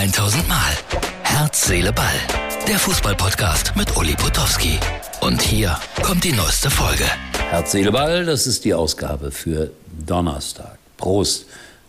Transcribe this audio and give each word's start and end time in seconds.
1000 0.00 0.48
Mal. 0.48 0.72
Herz, 1.24 1.66
Seele, 1.66 1.92
Ball. 1.92 2.06
Der 2.66 2.78
Fußballpodcast 2.78 3.76
mit 3.76 3.94
Uli 3.98 4.14
Potowski. 4.14 4.78
Und 5.20 5.42
hier 5.42 5.78
kommt 6.02 6.24
die 6.24 6.32
neueste 6.32 6.70
Folge. 6.70 7.04
Herz, 7.50 7.72
Seele, 7.72 7.92
Ball, 7.92 8.24
das 8.24 8.46
ist 8.46 8.64
die 8.64 8.72
Ausgabe 8.72 9.30
für 9.30 9.72
Donnerstag. 10.06 10.78
Prost. 10.96 11.44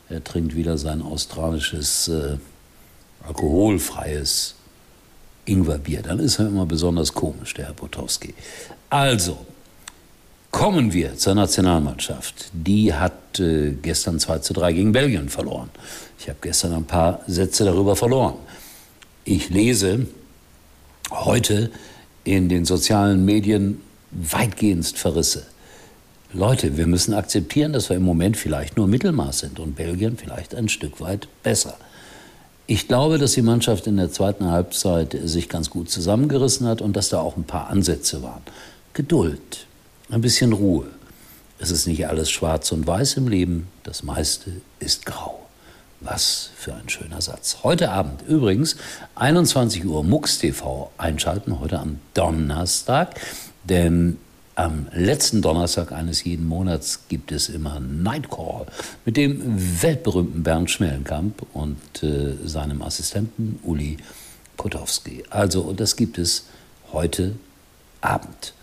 Er 0.10 0.22
trinkt 0.22 0.58
wieder 0.58 0.78
sein 0.78 1.02
australisches, 1.02 2.10
äh, 2.10 2.36
alkoholfreies 3.26 4.56
Ingwerbier. 5.46 6.02
Dann 6.02 6.20
ist 6.20 6.38
er 6.38 6.48
immer 6.48 6.66
besonders 6.66 7.14
komisch, 7.14 7.54
der 7.54 7.68
Herr 7.68 7.74
Potowski. 7.76 8.34
Also, 8.90 9.46
Kommen 10.52 10.92
wir 10.92 11.18
zur 11.18 11.34
Nationalmannschaft. 11.34 12.52
Die 12.52 12.94
hat 12.94 13.40
äh, 13.40 13.72
gestern 13.72 14.20
2 14.20 14.40
zu 14.40 14.54
3 14.54 14.74
gegen 14.74 14.92
Belgien 14.92 15.30
verloren. 15.30 15.70
Ich 16.20 16.28
habe 16.28 16.40
gestern 16.42 16.74
ein 16.74 16.84
paar 16.84 17.22
Sätze 17.26 17.64
darüber 17.64 17.96
verloren. 17.96 18.36
Ich 19.24 19.50
lese 19.50 20.08
heute 21.10 21.72
in 22.26 22.50
den 22.50 22.66
sozialen 22.66 23.24
Medien 23.24 23.82
weitgehend 24.12 24.88
Verrisse. 24.88 25.46
Leute, 26.34 26.78
wir 26.78 26.88
müssen 26.88 27.14
akzeptieren, 27.14 27.72
dass 27.72 27.90
wir 27.90 27.96
im 27.96 28.04
Moment 28.04 28.36
vielleicht 28.36 28.76
nur 28.76 28.88
Mittelmaß 28.88 29.40
sind 29.40 29.60
und 29.60 29.76
Belgien 29.76 30.18
vielleicht 30.18 30.54
ein 30.54 30.70
Stück 30.70 31.00
weit 31.00 31.30
besser. 31.44 31.78
Ich 32.68 32.88
glaube, 32.88 33.18
dass 33.18 33.34
die 33.34 33.42
Mannschaft 33.42 33.88
in 33.88 33.98
der 33.98 34.12
zweiten 34.12 34.50
Halbzeit 34.50 35.18
sich 35.24 35.50
ganz 35.50 35.70
gut 35.70 35.90
zusammengerissen 35.90 36.68
hat 36.68 36.82
und 36.82 36.96
dass 36.96 37.10
da 37.10 37.20
auch 37.20 37.38
ein 37.38 37.44
paar 37.46 37.70
Ansätze 37.70 38.22
waren. 38.22 38.44
Geduld, 38.94 39.66
ein 40.12 40.22
bisschen 40.22 40.54
Ruhe. 40.54 40.88
Es 41.58 41.72
ist 41.72 41.88
nicht 41.88 42.08
alles 42.08 42.30
schwarz 42.30 42.72
und 42.72 42.86
weiß 42.86 43.18
im 43.18 43.28
Leben, 43.28 43.68
das 43.84 44.04
meiste 44.04 44.52
ist 44.80 45.06
grau. 45.06 45.48
Was 46.02 46.50
für 46.56 46.74
ein 46.74 46.90
schöner 46.90 47.22
Satz. 47.22 47.60
Heute 47.64 47.92
Abend 47.92 48.24
übrigens 48.28 48.76
21 49.16 49.86
Uhr 49.86 50.04
MUX 50.04 50.40
TV 50.40 50.92
einschalten, 50.98 51.60
heute 51.60 51.80
am 51.80 52.00
Donnerstag, 52.16 53.20
denn 53.64 54.18
am 54.56 54.88
letzten 54.94 55.42
Donnerstag 55.42 55.92
eines 55.92 56.24
jeden 56.24 56.48
Monats 56.48 57.02
gibt 57.08 57.32
es 57.32 57.50
immer 57.50 57.80
Nightcall 57.80 58.66
mit 59.06 59.16
dem 59.16 59.42
weltberühmten 59.82 60.44
Bernd 60.44 60.72
Schmellenkamp 60.72 61.46
und 61.54 62.04
äh, 62.04 62.36
seinem 62.46 62.82
Assistenten 62.82 63.60
Uli 63.64 63.98
Potowski. 64.58 65.24
Also, 65.30 65.72
das 65.74 65.96
gibt 65.96 66.18
es 66.18 66.46
heute 66.92 67.36
Abend. 68.02 68.54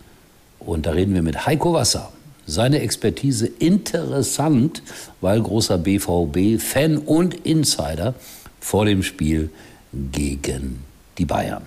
Und 0.59 0.85
da 0.85 0.91
reden 0.91 1.13
wir 1.13 1.21
mit 1.21 1.45
Heiko 1.45 1.73
Wasser. 1.73 2.11
Seine 2.45 2.79
Expertise 2.81 3.45
interessant, 3.45 4.81
weil 5.21 5.41
großer 5.41 5.77
BVB-Fan 5.77 6.97
und 6.97 7.33
Insider 7.45 8.15
vor 8.59 8.85
dem 8.85 9.03
Spiel 9.03 9.51
gegen 9.93 10.83
die 11.17 11.25
Bayern. 11.25 11.63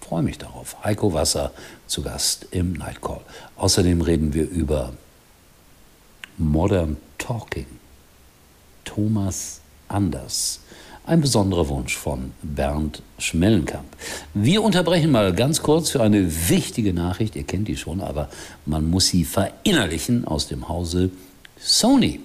Ich 0.00 0.08
freue 0.08 0.22
mich 0.22 0.38
darauf. 0.38 0.76
Heiko 0.84 1.12
Wasser 1.12 1.52
zu 1.86 2.02
Gast 2.02 2.46
im 2.50 2.74
Nightcall. 2.74 3.20
Außerdem 3.56 4.00
reden 4.00 4.34
wir 4.34 4.48
über 4.48 4.92
Modern 6.38 6.96
Talking. 7.18 7.66
Thomas 8.84 9.60
Anders. 9.88 10.60
Ein 11.06 11.20
besonderer 11.20 11.68
Wunsch 11.68 11.96
von 11.96 12.32
Bernd 12.42 13.00
Schmellenkamp. 13.18 13.86
Wir 14.34 14.60
unterbrechen 14.60 15.12
mal 15.12 15.32
ganz 15.32 15.62
kurz 15.62 15.90
für 15.90 16.02
eine 16.02 16.48
wichtige 16.48 16.92
Nachricht. 16.92 17.36
Ihr 17.36 17.44
kennt 17.44 17.68
die 17.68 17.76
schon, 17.76 18.00
aber 18.00 18.28
man 18.64 18.90
muss 18.90 19.06
sie 19.06 19.24
verinnerlichen 19.24 20.26
aus 20.26 20.48
dem 20.48 20.68
Hause 20.68 21.10
Sony. 21.60 22.18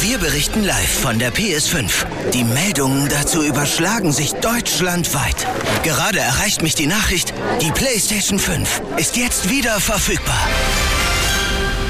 Wir 0.00 0.16
berichten 0.16 0.64
live 0.64 1.00
von 1.00 1.18
der 1.18 1.30
PS5. 1.30 2.06
Die 2.32 2.44
Meldungen 2.44 3.10
dazu 3.10 3.42
überschlagen 3.42 4.12
sich 4.12 4.32
deutschlandweit. 4.32 5.46
Gerade 5.82 6.20
erreicht 6.20 6.62
mich 6.62 6.74
die 6.74 6.86
Nachricht, 6.86 7.34
die 7.60 7.70
PlayStation 7.70 8.38
5 8.38 8.80
ist 8.96 9.16
jetzt 9.16 9.50
wieder 9.50 9.78
verfügbar. 9.78 10.48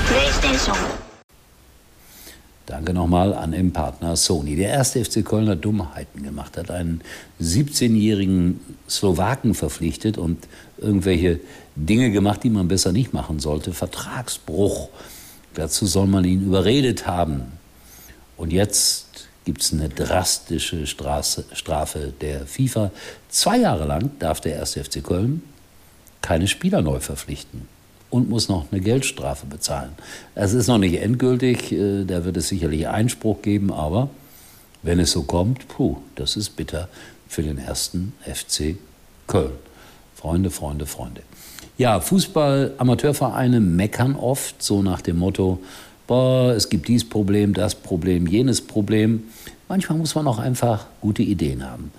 PlayStation 0.08 0.76
Danke 2.76 2.92
nochmal 2.92 3.32
an 3.32 3.52
den 3.52 3.72
Partner 3.72 4.16
Sony. 4.16 4.54
Der 4.54 4.68
erste 4.68 5.02
FC 5.02 5.24
Köln 5.24 5.48
hat 5.48 5.64
Dummheiten 5.64 6.22
gemacht, 6.22 6.58
hat 6.58 6.70
einen 6.70 7.00
17-jährigen 7.40 8.60
Slowaken 8.86 9.54
verpflichtet 9.54 10.18
und 10.18 10.46
irgendwelche 10.76 11.40
Dinge 11.74 12.10
gemacht, 12.10 12.42
die 12.42 12.50
man 12.50 12.68
besser 12.68 12.92
nicht 12.92 13.14
machen 13.14 13.40
sollte. 13.40 13.72
Vertragsbruch. 13.72 14.90
Dazu 15.54 15.86
soll 15.86 16.06
man 16.06 16.26
ihn 16.26 16.44
überredet 16.44 17.06
haben. 17.06 17.44
Und 18.36 18.52
jetzt 18.52 19.26
gibt 19.46 19.62
es 19.62 19.72
eine 19.72 19.88
drastische 19.88 20.86
Straße, 20.86 21.46
Strafe 21.54 22.12
der 22.20 22.46
FIFA. 22.46 22.90
Zwei 23.30 23.56
Jahre 23.56 23.86
lang 23.86 24.10
darf 24.18 24.42
der 24.42 24.56
erste 24.56 24.84
FC 24.84 25.02
Köln 25.02 25.42
keine 26.20 26.46
Spieler 26.46 26.82
neu 26.82 27.00
verpflichten 27.00 27.74
und 28.10 28.28
muss 28.28 28.48
noch 28.48 28.66
eine 28.70 28.80
Geldstrafe 28.80 29.46
bezahlen. 29.46 29.90
Es 30.34 30.52
ist 30.52 30.66
noch 30.66 30.78
nicht 30.78 31.00
endgültig, 31.00 31.72
äh, 31.72 32.04
da 32.04 32.24
wird 32.24 32.36
es 32.36 32.48
sicherlich 32.48 32.88
Einspruch 32.88 33.42
geben, 33.42 33.72
aber 33.72 34.08
wenn 34.82 35.00
es 35.00 35.12
so 35.12 35.22
kommt, 35.22 35.68
puh, 35.68 35.96
das 36.14 36.36
ist 36.36 36.50
bitter 36.50 36.88
für 37.28 37.42
den 37.42 37.58
ersten 37.58 38.12
FC 38.24 38.76
Köln. 39.26 39.52
Freunde, 40.14 40.50
Freunde, 40.50 40.86
Freunde. 40.86 41.22
Ja, 41.78 42.00
Fußball-Amateurvereine 42.00 43.60
meckern 43.60 44.16
oft 44.16 44.62
so 44.62 44.82
nach 44.82 45.02
dem 45.02 45.18
Motto, 45.18 45.60
boah, 46.06 46.52
es 46.52 46.68
gibt 46.68 46.88
dies 46.88 47.06
Problem, 47.06 47.52
das 47.52 47.74
Problem, 47.74 48.26
jenes 48.26 48.60
Problem. 48.60 49.24
Manchmal 49.68 49.98
muss 49.98 50.14
man 50.14 50.26
auch 50.26 50.38
einfach 50.38 50.86
gute 51.00 51.22
Ideen 51.22 51.68
haben. 51.68 51.92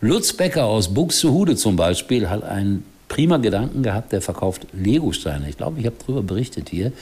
Lutz 0.00 0.32
Becker 0.32 0.66
aus 0.66 0.92
Buxtehude 0.92 1.56
zum 1.56 1.74
Beispiel 1.74 2.28
hat 2.28 2.44
ein 2.44 2.84
prima 3.08 3.38
Gedanken 3.38 3.82
gehabt, 3.82 4.12
der 4.12 4.22
verkauft 4.22 4.66
Lego-Steine. 4.72 5.48
Ich 5.48 5.56
glaube, 5.56 5.80
ich 5.80 5.86
habe 5.86 5.96
darüber 6.00 6.22
berichtet 6.22 6.68
hier, 6.68 6.92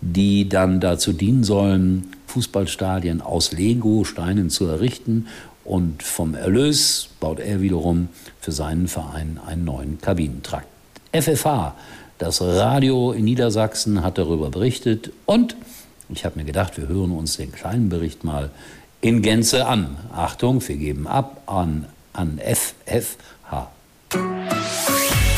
die 0.00 0.48
dann 0.48 0.80
dazu 0.80 1.12
dienen 1.12 1.44
sollen, 1.44 2.12
Fußballstadien 2.26 3.20
aus 3.20 3.52
Lego-Steinen 3.52 4.50
zu 4.50 4.66
errichten. 4.66 5.28
Und 5.64 6.02
vom 6.02 6.34
Erlös 6.34 7.08
baut 7.20 7.40
er 7.40 7.62
wiederum 7.62 8.08
für 8.40 8.52
seinen 8.52 8.88
Verein 8.88 9.40
einen 9.46 9.64
neuen 9.64 10.00
Kabinentrakt. 10.00 10.66
FFH, 11.12 11.74
das 12.18 12.42
Radio 12.42 13.12
in 13.12 13.24
Niedersachsen, 13.24 14.02
hat 14.02 14.18
darüber 14.18 14.50
berichtet. 14.50 15.10
Und 15.24 15.56
ich 16.10 16.24
habe 16.24 16.38
mir 16.38 16.44
gedacht, 16.44 16.76
wir 16.76 16.88
hören 16.88 17.12
uns 17.12 17.36
den 17.36 17.52
kleinen 17.52 17.88
Bericht 17.88 18.24
mal 18.24 18.50
in 19.00 19.22
Gänze 19.22 19.66
an. 19.66 19.96
Achtung, 20.12 20.66
wir 20.66 20.76
geben 20.76 21.06
ab 21.06 21.42
an, 21.46 21.86
an 22.12 22.38
FFH 22.38 23.70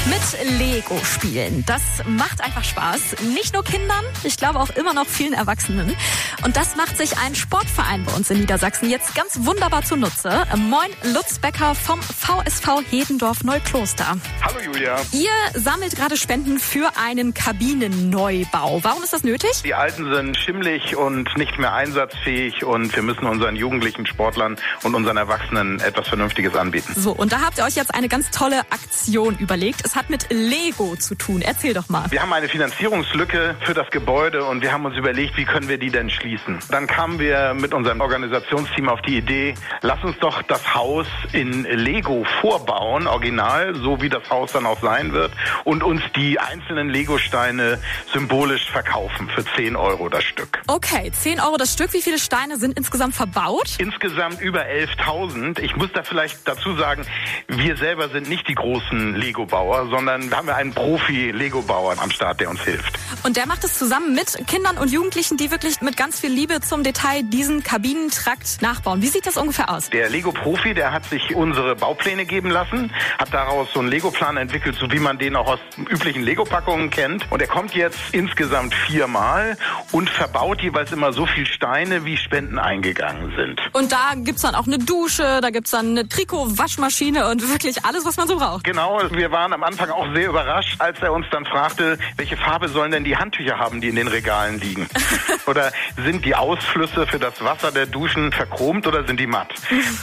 mit 0.09 0.59
Lego 0.59 0.97
spielen. 1.05 1.65
Das 1.67 1.83
macht 2.07 2.41
einfach 2.41 2.63
Spaß. 2.63 3.17
Nicht 3.35 3.55
nur 3.55 3.65
Kindern, 3.65 4.05
ich 4.23 4.37
glaube 4.37 4.61
auch 4.61 4.71
immer 4.71 4.95
noch 4.95 5.07
vielen 5.07 5.33
Erwachsenen. 5.33 5.97
Und 6.45 6.57
das 6.57 6.77
macht 6.77 6.97
sich 6.97 7.19
ein 7.19 7.35
Sportverein 7.35 8.05
bei 8.05 8.13
uns 8.13 8.31
in 8.31 8.39
Niedersachsen 8.39 8.89
jetzt 8.89 9.15
ganz 9.15 9.39
wunderbar 9.45 9.83
zunutze. 9.83 10.45
Moin, 10.57 10.91
Lutz 11.13 11.39
Becker 11.41 11.75
vom 11.75 12.01
VSV 12.01 12.83
Hedendorf 12.89 13.43
Neukloster. 13.43 14.17
Hallo 14.43 14.61
Julia. 14.65 14.97
Ihr 15.13 15.61
sammelt 15.61 15.97
gerade 15.97 16.17
Spenden 16.17 16.61
für 16.61 16.93
einen 16.97 17.35
Kabinenneubau. 17.35 18.81
Warum 18.85 19.03
ist 19.03 19.13
das 19.13 19.25
nötig? 19.25 19.63
Die 19.65 19.75
Alten 19.75 20.13
sind 20.15 20.37
schimmlig 20.37 20.95
und 20.95 21.37
nicht 21.37 21.59
mehr 21.59 21.73
einsatzfähig 21.73 22.65
und 22.65 22.95
wir 22.95 23.03
müssen 23.03 23.27
unseren 23.27 23.57
jugendlichen 23.57 24.07
Sportlern 24.07 24.57
und 24.85 24.95
unseren 24.95 25.17
Erwachsenen 25.17 25.81
etwas 25.81 26.07
Vernünftiges 26.07 26.55
anbieten. 26.55 26.95
So, 26.97 27.11
und 27.13 27.33
da 27.33 27.41
habt 27.41 27.59
ihr 27.59 27.65
euch 27.65 27.75
jetzt 27.75 27.95
eine 27.95 28.09
ganz 28.09 28.31
tolle 28.31 28.61
Aktion 28.71 29.37
überlegt. 29.39 29.81
Es 29.85 29.96
hat 29.97 30.11
mit 30.11 30.27
Lego 30.31 30.95
zu 30.97 31.15
tun. 31.15 31.43
Erzähl 31.43 31.75
doch 31.75 31.89
mal. 31.89 32.11
Wir 32.11 32.23
haben 32.23 32.33
eine 32.33 32.49
Finanzierungslücke 32.49 33.57
für 33.61 33.75
das 33.75 33.91
Gebäude 33.91 34.45
und 34.45 34.61
wir 34.63 34.73
haben 34.73 34.85
uns 34.85 34.97
überlegt, 34.97 35.37
wie 35.37 35.45
können 35.45 35.69
wir 35.69 35.79
die 35.79 35.91
denn 35.91 36.11
schließen. 36.11 36.59
Dann 36.71 36.87
kamen 36.87 37.19
wir 37.19 37.55
mit 37.55 37.73
unserem 37.73 38.01
Organisationsteam 38.01 38.89
auf 38.89 39.01
die 39.03 39.17
Idee, 39.17 39.55
lass 39.81 40.03
uns 40.05 40.19
doch 40.19 40.43
das 40.43 40.75
Haus 40.75 41.07
in 41.33 41.65
Lego 41.65 42.25
vorbauen, 42.41 43.07
original, 43.07 43.75
so 43.75 44.01
wie 44.03 44.09
das 44.09 44.29
Haus 44.31 44.53
dann 44.53 44.67
auch 44.67 44.81
sein 44.81 45.13
wird, 45.13 45.33
und 45.65 45.83
uns 45.83 46.03
die 46.15 46.39
einzelnen 46.39 46.91
Lego-Steine 46.91 47.79
symbolisch 48.13 48.71
verkaufen 48.71 49.31
für 49.31 49.45
10 49.57 49.77
Euro 49.77 50.09
das 50.09 50.25
Stück. 50.25 50.61
Okay, 50.67 51.11
10 51.11 51.41
Euro 51.41 51.57
das 51.57 51.73
Stück. 51.73 51.93
Wie 51.95 52.03
viele 52.03 52.19
Steine 52.19 52.59
sind 52.59 52.77
insgesamt 52.77 53.15
verbaut? 53.15 53.77
Insgesamt 53.79 54.41
über 54.41 54.63
11.000. 54.67 55.61
Ich 55.61 55.75
muss 55.77 55.91
da 55.95 56.03
vielleicht 56.03 56.47
dazu 56.47 56.77
sagen, 56.77 57.07
wir 57.49 57.77
selber 57.77 58.09
sind 58.11 58.29
nicht 58.29 58.47
die 58.49 58.55
großen 58.55 59.15
Lego-Bauer, 59.15 59.86
sondern 59.89 60.31
wir 60.31 60.37
haben 60.37 60.49
einen 60.49 60.73
Profi-Lego-Bauer 60.73 61.97
am 61.99 62.11
Start, 62.11 62.41
der 62.41 62.51
uns 62.51 62.63
hilft. 62.63 62.99
Und 63.23 63.37
der 63.37 63.47
macht 63.47 63.65
es 63.65 63.79
zusammen 63.79 64.15
mit 64.15 64.47
Kindern 64.47 64.79
und 64.79 64.91
Jugendlichen, 64.91 65.37
die 65.37 65.51
wirklich 65.51 65.81
mit 65.81 65.97
ganz 65.97 66.21
viel 66.21 66.31
Liebe 66.31 66.61
zum 66.61 66.83
Detail 66.83 67.23
diesen 67.23 67.63
Kabinentrakt 67.63 68.63
nachbauen. 68.63 69.03
Wie 69.03 69.09
sieht 69.09 69.27
das 69.27 69.37
ungefähr 69.37 69.71
aus? 69.71 69.91
Der 69.91 70.09
Lego-Profi, 70.11 70.75
der 70.75 70.93
hat 70.93 71.05
sich 71.07 71.35
unsere 71.35 71.77
Baupläne 71.77 72.25
geben 72.25 72.51
lassen, 72.51 72.93
hat 73.19 73.33
daraus 73.33 73.69
so 73.73 73.81
einen 73.81 73.89
Lego-Plan 73.89 74.37
entwickelt, 74.37 74.77
so 74.79 74.91
wie 74.91 74.99
man 74.99 75.19
den 75.19 75.37
auch 75.37 75.47
aus 75.47 75.61
üblichen 75.89 76.23
Lego-Packungen 76.23 76.91
kennt. 76.91 77.31
Und 77.31 77.41
er 77.41 77.49
kommt 77.49 77.75
jetzt 77.75 77.99
insgesamt 78.13 78.75
viermal 78.75 79.57
und 79.93 80.11
verbaut 80.11 80.63
jeweils 80.63 80.93
immer 80.93 81.13
so 81.13 81.27
viel 81.27 81.47
Steine, 81.47 82.05
wie 82.05 82.17
Spenden 82.17 82.59
eingegangen 82.59 83.33
sind. 83.37 83.61
Und 83.73 83.93
da 83.93 84.13
gibt's 84.17 84.43
dann 84.43 84.55
auch 84.55 84.67
eine 84.67 84.79
Dusche, 84.79 85.41
da 85.41 85.51
gibt's 85.51 85.71
dann 85.71 85.91
eine 85.91 86.09
Trikot-Waschmaschine 86.09 87.29
und 87.31 87.49
wirklich 87.51 87.85
alles, 87.85 88.05
was 88.05 88.17
man 88.17 88.29
so 88.29 88.37
braucht. 88.37 88.65
Genau, 88.65 89.01
wir 89.11 89.31
waren 89.31 89.53
am 89.53 89.63
Anfang 89.79 89.91
auch 89.91 90.15
sehr 90.15 90.29
überrascht, 90.29 90.77
als 90.79 91.03
er 91.03 91.13
uns 91.13 91.27
dann 91.31 91.45
fragte, 91.45 91.99
welche 92.17 92.39
Farbe 92.39 92.71
sollen 92.71 92.93
denn 92.93 93.05
die 93.05 93.19
Handtücher 93.19 93.59
haben, 93.59 93.83
die 93.83 93.89
in 93.89 93.97
den 93.97 94.09
Regalen 94.09 94.59
liegen? 94.59 94.89
oder 95.47 95.71
sind 96.03 96.25
die 96.25 96.35
Ausflüsse 96.35 97.07
für 97.07 97.19
das 97.19 97.45
Wasser 97.45 97.73
der 97.73 97.85
Duschen 97.85 98.33
verchromt 98.33 98.87
oder 98.87 99.05
sind 99.07 99.21
die 99.21 99.27
matt? 99.27 99.53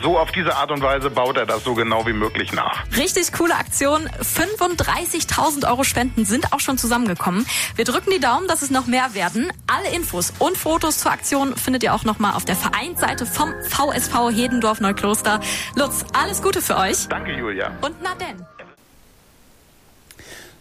So 0.04 0.20
auf 0.20 0.32
diese 0.32 0.56
Art 0.56 0.70
und 0.70 0.84
Weise 0.84 1.10
baut 1.10 1.38
er 1.38 1.48
das 1.48 1.64
so 1.64 1.74
genau 1.74 2.06
wie 2.06 2.14
möglich 2.14 2.54
nach. 2.54 2.84
Richtig 2.96 3.34
coole 3.34 3.56
Aktion. 3.56 4.08
35.000 4.22 5.68
Euro 5.68 5.84
Spenden 5.84 6.26
sind 6.26 6.54
auch 6.54 6.60
schon 6.60 6.78
zusammengekommen. 6.78 7.48
Wir 7.76 7.86
drücken 7.86 8.12
die 8.12 8.20
Daumen, 8.20 8.48
dass 8.48 8.62
es 8.62 8.70
noch 8.70 8.86
mehr 8.86 9.16
werden. 9.16 9.52
Alle 9.66 9.90
Infos 9.96 10.34
und 10.38 10.56
Fotos 10.56 11.00
zur 11.00 11.12
Aktion 11.12 11.58
findet 11.58 11.82
ihr 11.82 11.96
auch 11.96 12.04
nochmal 12.04 12.34
auf 12.34 12.46
der 12.46 12.56
Vereinsseite 12.56 13.26
vom 13.26 13.52
VSV 13.70 14.30
Hedendorf 14.32 14.82
Neukloster. 14.82 15.40
Lutz, 15.76 16.06
alles 16.14 16.44
Gute 16.44 16.62
für 16.62 16.78
euch. 16.78 17.08
Danke, 17.08 17.32
Julia. 17.32 17.72
Und 17.82 17.96
na 18.04 18.14
denn. 18.14 18.46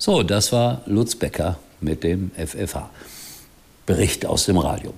So, 0.05 0.25
das 0.25 0.51
war 0.51 0.83
Lutz 0.87 1.15
Becker 1.15 1.61
mit 1.81 2.03
dem 2.03 2.33
FFH. 2.33 2.91
Bericht 3.87 4.27
aus 4.27 4.47
dem 4.47 4.59
Radio. 4.59 4.95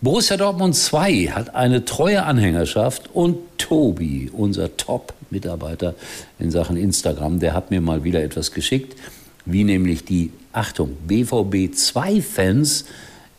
Borussia 0.00 0.36
Dortmund 0.36 0.74
2 0.74 1.26
hat 1.26 1.54
eine 1.54 1.84
treue 1.84 2.24
Anhängerschaft 2.24 3.08
und 3.14 3.38
Tobi, 3.58 4.28
unser 4.32 4.76
Top-Mitarbeiter 4.76 5.94
in 6.40 6.50
Sachen 6.50 6.76
Instagram, 6.76 7.38
der 7.38 7.54
hat 7.54 7.70
mir 7.70 7.80
mal 7.80 8.02
wieder 8.02 8.20
etwas 8.20 8.50
geschickt, 8.50 8.98
wie 9.44 9.62
nämlich 9.62 10.04
die, 10.04 10.32
Achtung, 10.52 10.96
BVB 11.06 11.72
2-Fans 11.72 12.84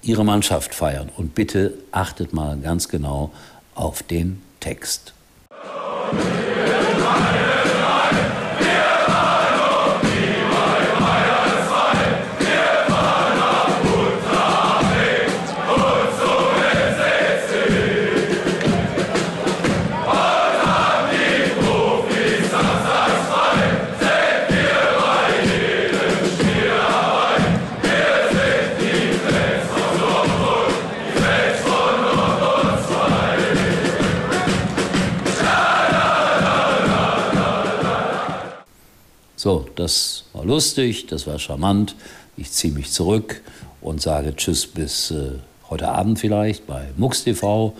ihre 0.01 0.23
Mannschaft 0.23 0.73
feiern. 0.73 1.09
Und 1.17 1.35
bitte 1.35 1.73
achtet 1.91 2.31
mal 2.31 2.57
ganz 2.59 2.87
genau 2.87 3.31
auf 3.75 4.03
den 4.03 4.41
Text. 4.61 5.11
So, 39.39 39.69
das 39.75 40.25
war 40.33 40.43
lustig, 40.43 41.07
das 41.07 41.25
war 41.25 41.39
charmant. 41.39 41.95
Ich 42.35 42.51
ziehe 42.51 42.73
mich 42.73 42.91
zurück 42.91 43.41
und 43.79 44.01
sage 44.01 44.35
Tschüss 44.35 44.67
bis 44.67 45.11
äh, 45.11 45.31
heute 45.69 45.87
Abend 45.87 46.19
vielleicht 46.19 46.67
bei 46.67 46.89
MUX 46.97 47.23
TV 47.23 47.73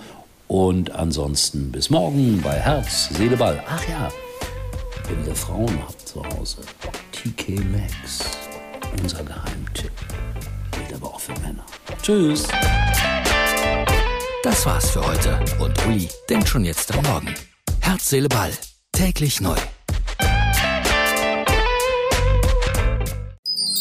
und 0.48 0.92
ansonsten 0.92 1.70
bis 1.74 1.90
morgen 1.90 2.42
bei 2.42 2.54
Herz, 2.54 3.10
Seele, 3.10 3.36
Ball. 3.36 3.62
Ach 3.68 3.90
ja, 3.90 4.10
wenn 5.10 5.28
ihr 5.28 5.36
Frauen 5.36 5.78
habt 5.86 6.08
zu 6.08 6.24
Hause, 6.24 6.60
TK 7.12 7.60
Maxx, 7.66 8.22
unser 9.02 9.22
Geheimtipp. 9.26 9.92
Gilt 10.72 10.94
aber 10.94 11.08
auch 11.08 11.20
für 11.20 11.38
Männer. 11.42 11.66
Tschüss. 12.02 12.48
Das 14.44 14.66
war's 14.66 14.92
für 14.92 15.06
heute 15.06 15.38
und 15.60 15.86
Uli 15.88 16.08
denkt 16.30 16.48
schon 16.48 16.64
jetzt 16.64 16.90
am 16.96 17.04
Morgen. 17.04 17.36
Herz, 17.82 18.08
Seele, 18.08 18.30
Ball. 18.30 18.54
Täglich 18.94 19.42
neu. 19.42 19.58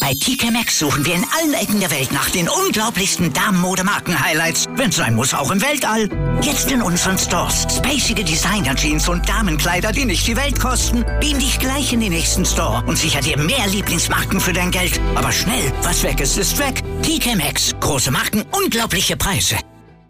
Bei 0.08 0.14
TK 0.14 0.50
Maxx 0.50 0.78
suchen 0.78 1.04
wir 1.04 1.16
in 1.16 1.26
allen 1.38 1.52
Ecken 1.52 1.80
der 1.80 1.90
Welt 1.90 2.12
nach 2.12 2.30
den 2.30 2.48
unglaublichsten 2.48 3.30
Damenmodemarken-Highlights. 3.30 4.64
Wenn 4.74 4.90
sein 4.90 5.14
muss, 5.14 5.34
auch 5.34 5.50
im 5.50 5.60
Weltall. 5.60 6.08
Jetzt 6.40 6.72
in 6.72 6.80
unseren 6.80 7.18
Stores. 7.18 7.66
Spacige 7.76 8.24
Designer-Jeans 8.24 9.06
und 9.10 9.28
Damenkleider, 9.28 9.92
die 9.92 10.06
nicht 10.06 10.26
die 10.26 10.34
Welt 10.34 10.58
kosten. 10.58 11.04
Beam 11.20 11.38
dich 11.38 11.58
gleich 11.58 11.92
in 11.92 12.00
den 12.00 12.12
nächsten 12.12 12.46
Store 12.46 12.82
und 12.86 12.96
sicher 12.96 13.20
dir 13.20 13.36
mehr 13.36 13.66
Lieblingsmarken 13.66 14.40
für 14.40 14.54
dein 14.54 14.70
Geld. 14.70 14.98
Aber 15.14 15.30
schnell, 15.30 15.74
was 15.82 16.02
weg 16.02 16.20
ist, 16.20 16.38
ist 16.38 16.58
weg. 16.58 16.82
TK 17.02 17.36
Maxx. 17.36 17.74
Große 17.78 18.10
Marken, 18.10 18.46
unglaubliche 18.50 19.18
Preise. 19.18 19.58